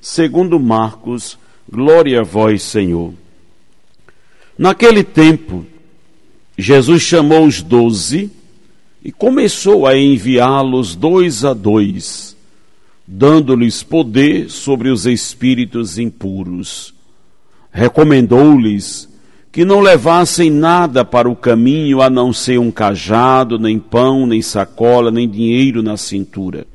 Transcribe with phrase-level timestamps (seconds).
[0.00, 1.38] segundo Marcos,
[1.70, 3.12] glória a vós, Senhor.
[4.56, 5.66] Naquele tempo,
[6.56, 8.30] Jesus chamou os doze
[9.02, 12.36] e começou a enviá-los dois a dois,
[13.06, 16.94] dando-lhes poder sobre os espíritos impuros.
[17.72, 19.08] Recomendou-lhes
[19.52, 24.40] que não levassem nada para o caminho a não ser um cajado, nem pão, nem
[24.40, 26.66] sacola, nem dinheiro na cintura.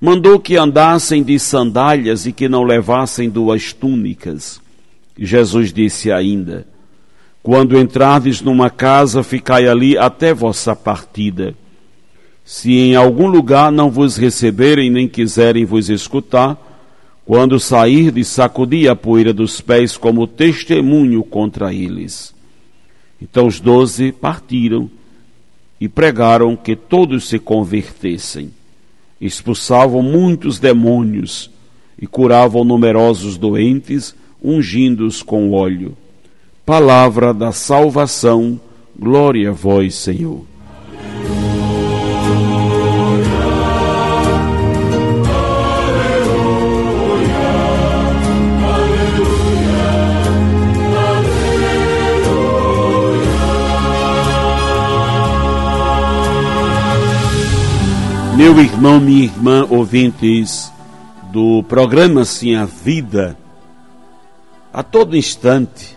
[0.00, 4.58] Mandou que andassem de sandálias e que não levassem duas túnicas.
[5.18, 6.66] Jesus disse ainda:
[7.42, 11.54] Quando entrardes numa casa, ficai ali até vossa partida.
[12.42, 16.58] Se em algum lugar não vos receberem nem quiserem vos escutar,
[17.26, 22.34] quando sair de sacudir a poeira dos pés como testemunho contra eles.
[23.20, 24.90] Então os doze partiram
[25.78, 28.50] e pregaram que todos se convertessem.
[29.20, 31.50] Expulsavam muitos demônios
[32.00, 35.96] e curavam numerosos doentes, ungindo-os com óleo.
[36.64, 38.58] Palavra da salvação,
[38.98, 40.49] glória a vós, Senhor.
[58.52, 60.72] Meu irmão, minha irmã, ouvintes
[61.30, 63.38] do programa Sim a Vida,
[64.72, 65.96] a todo instante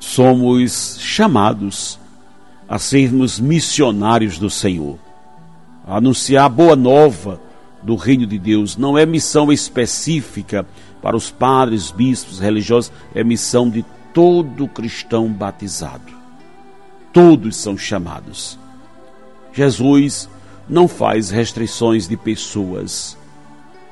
[0.00, 2.00] somos chamados
[2.66, 4.98] a sermos missionários do Senhor,
[5.86, 7.38] a anunciar a boa nova
[7.82, 8.78] do reino de Deus.
[8.78, 10.64] Não é missão específica
[11.02, 16.14] para os padres, bispos, religiosos, é missão de todo cristão batizado.
[17.12, 18.58] Todos são chamados.
[19.52, 20.30] Jesus
[20.68, 23.16] não faz restrições de pessoas.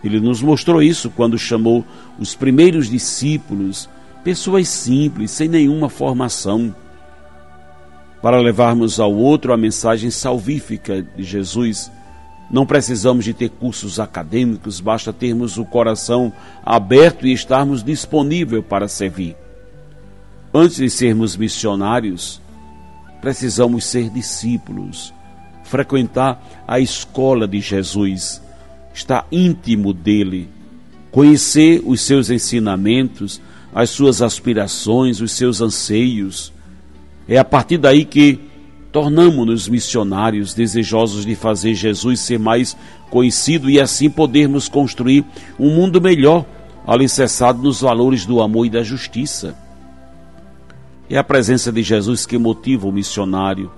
[0.04, 1.84] Ele nos mostrou isso quando chamou
[2.18, 3.88] os primeiros discípulos,
[4.22, 6.74] pessoas simples, sem nenhuma formação,
[8.20, 11.90] para levarmos ao outro a mensagem salvífica de Jesus.
[12.50, 16.32] Não precisamos de ter cursos acadêmicos, basta termos o coração
[16.64, 19.36] aberto e estarmos disponíveis para servir.
[20.54, 22.40] Antes de sermos missionários,
[23.20, 25.12] precisamos ser discípulos
[25.66, 28.40] frequentar a escola de Jesus,
[28.94, 30.48] estar íntimo dele,
[31.10, 33.40] conhecer os seus ensinamentos,
[33.74, 36.52] as suas aspirações, os seus anseios.
[37.28, 38.40] É a partir daí que
[38.92, 42.76] tornamos-nos missionários desejosos de fazer Jesus ser mais
[43.10, 45.24] conhecido e assim podermos construir
[45.58, 46.46] um mundo melhor,
[46.86, 49.54] alicerçado nos valores do amor e da justiça.
[51.10, 53.70] É a presença de Jesus que motiva o missionário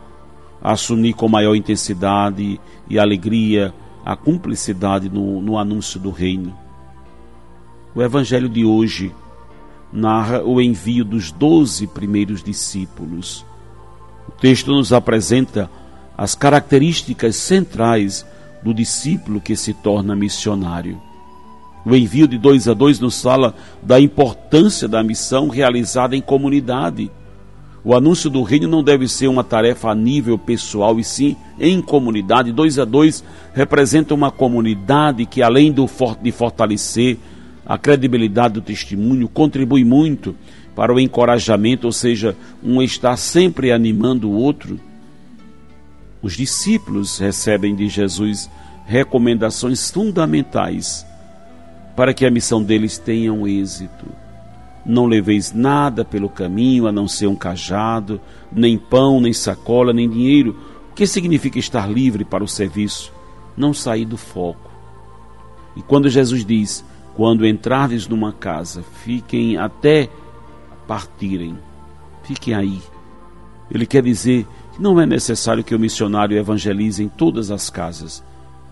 [0.62, 3.72] assumir com maior intensidade e alegria
[4.04, 6.56] a cumplicidade no, no anúncio do reino.
[7.94, 9.14] O evangelho de hoje
[9.92, 13.44] narra o envio dos doze primeiros discípulos.
[14.28, 15.70] O texto nos apresenta
[16.16, 18.26] as características centrais
[18.62, 21.00] do discípulo que se torna missionário.
[21.84, 27.10] O envio de dois a dois nos fala da importância da missão realizada em comunidade
[27.84, 31.80] o anúncio do reino não deve ser uma tarefa a nível pessoal, e sim em
[31.80, 32.52] comunidade.
[32.52, 33.24] Dois a dois
[33.54, 35.88] representa uma comunidade que, além do,
[36.20, 37.16] de fortalecer
[37.64, 40.34] a credibilidade do testemunho, contribui muito
[40.74, 44.78] para o encorajamento, ou seja, um estar sempre animando o outro.
[46.20, 48.50] Os discípulos recebem de Jesus
[48.86, 51.06] recomendações fundamentais
[51.94, 54.06] para que a missão deles tenha um êxito.
[54.88, 58.18] Não leveis nada pelo caminho, a não ser um cajado,
[58.50, 60.56] nem pão, nem sacola, nem dinheiro.
[60.90, 63.12] O que significa estar livre para o serviço?
[63.54, 64.70] Não sair do foco.
[65.76, 66.82] E quando Jesus diz:
[67.14, 70.08] quando entrardes numa casa, fiquem até
[70.86, 71.58] partirem,
[72.22, 72.80] fiquem aí.
[73.70, 78.24] Ele quer dizer que não é necessário que o missionário evangelize em todas as casas.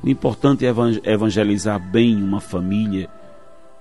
[0.02, 3.10] O importante é evangelizar bem uma família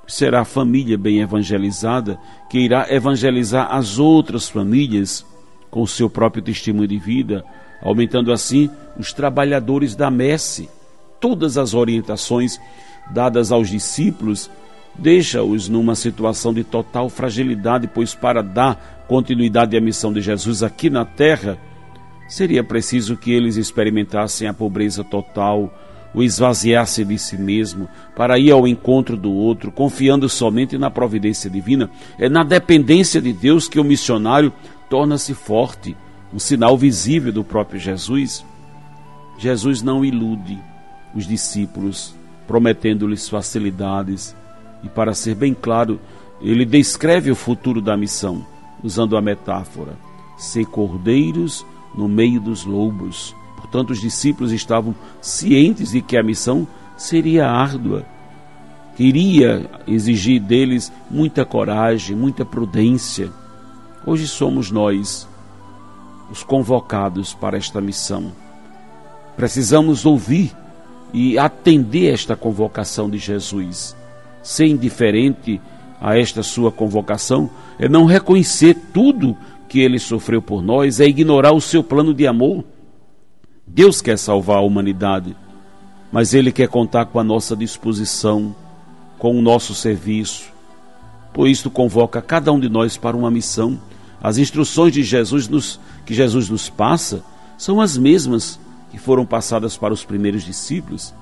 [0.07, 2.19] será a família bem evangelizada
[2.49, 5.25] que irá evangelizar as outras famílias
[5.69, 7.43] com o seu próprio testemunho de vida,
[7.81, 10.69] aumentando assim os trabalhadores da messe.
[11.19, 12.59] Todas as orientações
[13.13, 14.49] dadas aos discípulos
[14.97, 20.89] deixa-os numa situação de total fragilidade, pois para dar continuidade à missão de Jesus aqui
[20.89, 21.57] na terra,
[22.27, 25.71] seria preciso que eles experimentassem a pobreza total,
[26.15, 31.49] o esvaziar-se de si mesmo, para ir ao encontro do outro, confiando somente na providência
[31.49, 31.89] divina.
[32.17, 34.53] É na dependência de Deus que o missionário
[34.89, 35.95] torna-se forte,
[36.33, 38.45] um sinal visível do próprio Jesus.
[39.37, 40.57] Jesus não ilude
[41.13, 42.15] os discípulos,
[42.47, 44.33] prometendo-lhes facilidades,
[44.83, 45.99] e para ser bem claro,
[46.41, 48.45] ele descreve o futuro da missão,
[48.81, 49.97] usando a metáfora:
[50.37, 53.35] ser cordeiros no meio dos lobos
[53.75, 58.05] Portanto, os discípulos estavam cientes de que a missão seria árdua,
[58.97, 63.29] iria exigir deles muita coragem, muita prudência.
[64.05, 65.27] Hoje somos nós
[66.31, 68.31] os convocados para esta missão.
[69.35, 70.55] Precisamos ouvir
[71.13, 73.93] e atender esta convocação de Jesus.
[74.41, 75.59] Ser indiferente
[75.99, 79.35] a esta sua convocação é não reconhecer tudo
[79.67, 82.63] que ele sofreu por nós, é ignorar o seu plano de amor
[83.67, 85.35] Deus quer salvar a humanidade,
[86.11, 88.55] mas Ele quer contar com a nossa disposição,
[89.17, 90.53] com o nosso serviço.
[91.33, 93.79] Por isso, convoca cada um de nós para uma missão.
[94.21, 97.23] As instruções de Jesus nos, que Jesus nos passa
[97.57, 98.59] são as mesmas
[98.91, 101.13] que foram passadas para os primeiros discípulos.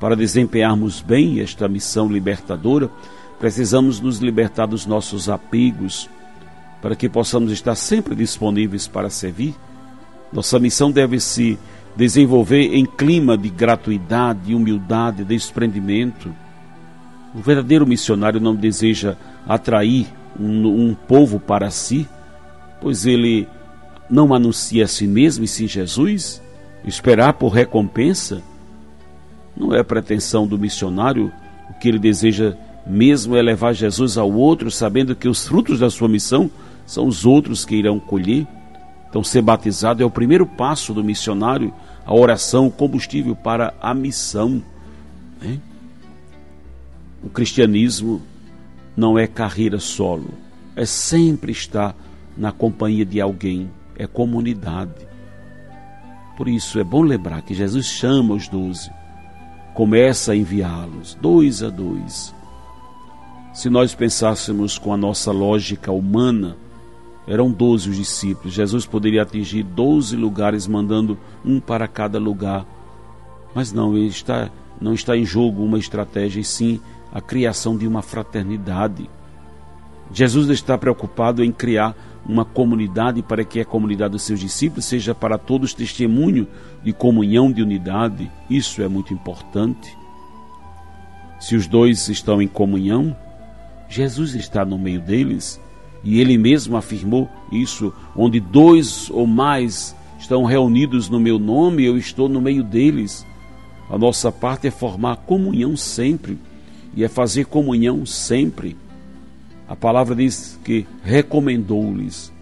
[0.00, 2.90] Para desempenharmos bem esta missão libertadora,
[3.38, 6.08] precisamos nos libertar dos nossos apegos,
[6.82, 9.54] para que possamos estar sempre disponíveis para servir.
[10.34, 11.56] Nossa missão deve se
[11.96, 16.34] desenvolver em clima de gratuidade, humildade, desprendimento.
[17.32, 19.16] O verdadeiro missionário não deseja
[19.46, 20.08] atrair
[20.38, 22.08] um, um povo para si,
[22.80, 23.46] pois ele
[24.10, 26.42] não anuncia a si mesmo e sim Jesus.
[26.84, 28.42] Esperar por recompensa
[29.56, 31.32] não é pretensão do missionário.
[31.70, 35.88] O que ele deseja mesmo é levar Jesus ao outro, sabendo que os frutos da
[35.88, 36.50] sua missão
[36.84, 38.46] são os outros que irão colher.
[39.14, 41.72] Então, ser batizado é o primeiro passo do missionário,
[42.04, 44.60] a oração, o combustível para a missão.
[45.40, 45.60] Né?
[47.22, 48.20] O cristianismo
[48.96, 50.34] não é carreira solo,
[50.74, 51.94] é sempre estar
[52.36, 55.06] na companhia de alguém, é comunidade.
[56.36, 58.90] Por isso é bom lembrar que Jesus chama os doze,
[59.74, 62.34] começa a enviá-los, dois a dois.
[63.52, 66.56] Se nós pensássemos com a nossa lógica humana,
[67.26, 68.54] eram doze os discípulos.
[68.54, 72.66] Jesus poderia atingir doze lugares, mandando um para cada lugar.
[73.54, 74.50] Mas não, ele está,
[74.80, 76.80] não está em jogo uma estratégia, e sim
[77.12, 79.08] a criação de uma fraternidade.
[80.12, 85.14] Jesus está preocupado em criar uma comunidade para que a comunidade dos seus discípulos seja
[85.14, 86.46] para todos testemunho
[86.82, 88.30] de comunhão, de unidade.
[88.48, 89.96] Isso é muito importante.
[91.38, 93.16] Se os dois estão em comunhão,
[93.88, 95.60] Jesus está no meio deles
[96.04, 101.96] e ele mesmo afirmou isso: onde dois ou mais estão reunidos no meu nome, eu
[101.96, 103.26] estou no meio deles.
[103.90, 106.38] A nossa parte é formar comunhão sempre,
[106.94, 108.76] e é fazer comunhão sempre.
[109.68, 112.32] A palavra diz que recomendou-lhes,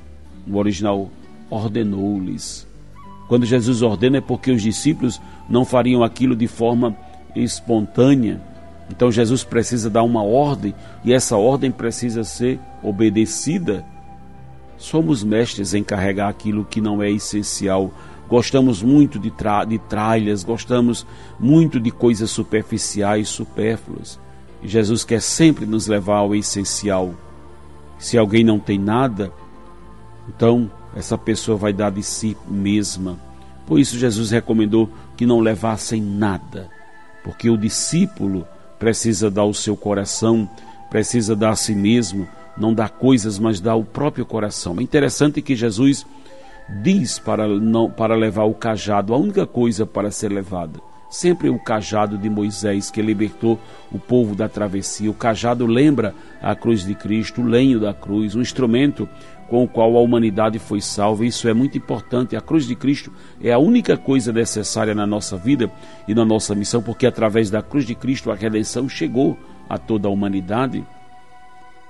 [0.46, 1.08] no original,
[1.48, 2.66] ordenou-lhes.
[3.28, 6.96] Quando Jesus ordena é porque os discípulos não fariam aquilo de forma
[7.34, 8.40] espontânea
[8.92, 13.84] então Jesus precisa dar uma ordem e essa ordem precisa ser obedecida.
[14.76, 17.92] Somos mestres em carregar aquilo que não é essencial.
[18.28, 21.06] Gostamos muito de, tra de tralhas, gostamos
[21.38, 24.18] muito de coisas superficiais, supérfluas.
[24.62, 27.14] E Jesus quer sempre nos levar ao essencial.
[27.98, 29.32] Se alguém não tem nada,
[30.28, 33.18] então essa pessoa vai dar de si mesma.
[33.66, 36.68] Por isso Jesus recomendou que não levassem nada,
[37.22, 38.46] porque o discípulo
[38.78, 40.48] precisa dar o seu coração,
[40.90, 44.76] precisa dar a si mesmo, não dá coisas, mas dá o próprio coração.
[44.78, 46.06] É interessante que Jesus
[46.82, 50.80] diz para, não, para levar o cajado, a única coisa para ser levada.
[51.10, 55.10] Sempre o cajado de Moisés que libertou o povo da travessia.
[55.10, 59.06] O cajado lembra a cruz de Cristo, o lenho da cruz, um instrumento
[59.50, 61.26] com o qual a humanidade foi salva.
[61.26, 62.34] Isso é muito importante.
[62.34, 65.70] A cruz de Cristo é a única coisa necessária na nossa vida
[66.08, 69.36] e na nossa missão, porque através da cruz de Cristo a redenção chegou
[69.68, 70.82] a toda a humanidade.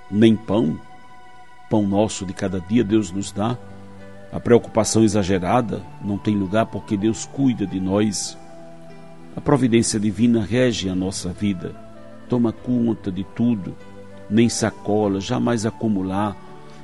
[0.09, 0.79] Nem pão,
[1.69, 3.57] pão nosso de cada dia Deus nos dá.
[4.31, 8.37] A preocupação exagerada não tem lugar porque Deus cuida de nós.
[9.35, 11.75] A providência divina rege a nossa vida,
[12.29, 13.75] toma conta de tudo,
[14.29, 16.35] nem sacola, jamais acumular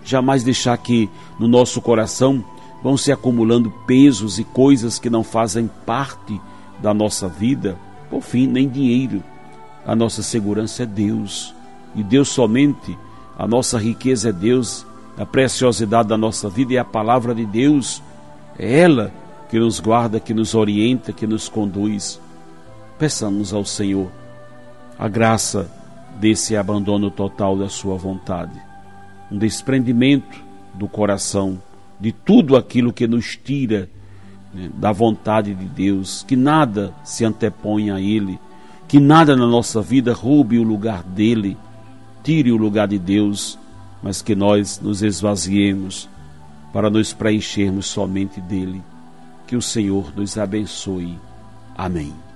[0.04, 1.10] jamais deixar que
[1.40, 2.44] no nosso coração
[2.84, 6.40] vão se acumulando pesos e coisas que não fazem parte
[6.82, 7.78] da nossa vida.
[8.10, 9.24] Por fim, nem dinheiro.
[9.86, 11.54] A nossa segurança é Deus.
[11.96, 12.98] e Deus somente,
[13.40, 14.86] a nossa riqueza é Deus,
[15.18, 18.04] a preciosidade da nossa vida é a palavra de Deus,
[18.58, 19.14] é ela
[19.50, 22.20] que nos guarda, que nos orienta, que nos conduz.
[22.98, 24.12] Peçamos ao Senhor
[25.00, 25.72] a graça
[26.20, 28.62] desse abandono total da Sua vontade,
[29.32, 30.38] um desprendimento
[30.74, 31.62] do coração
[31.98, 33.90] de tudo aquilo que nos tira
[34.54, 38.38] né, da vontade de Deus, que nada se anteponha a Ele,
[38.86, 41.56] que nada na nossa vida roube o lugar dele,
[42.24, 43.58] tire o lugar de Deus,
[44.02, 46.10] mas que nós nos esvaziemos
[46.72, 48.82] para nos preenchermos somente dele.
[49.48, 51.18] Que o Senhor nos abençoe.
[51.76, 52.29] Amém.